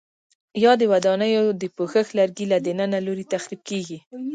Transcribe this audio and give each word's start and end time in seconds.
یا 0.63 0.71
د 0.81 0.83
ودانیو 0.91 1.43
د 1.61 1.63
پوښښ 1.75 2.07
لرګي 2.19 2.45
له 2.51 2.57
دننه 2.65 2.97
لوري 3.05 3.25
تخریب 3.33 3.61
کېږي؟ 3.69 3.97